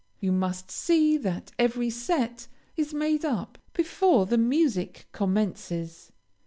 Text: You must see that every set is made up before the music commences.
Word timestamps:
You 0.19 0.31
must 0.31 0.71
see 0.71 1.15
that 1.17 1.51
every 1.59 1.91
set 1.91 2.47
is 2.75 2.91
made 2.91 3.23
up 3.23 3.59
before 3.73 4.25
the 4.25 4.35
music 4.39 5.05
commences. 5.11 6.11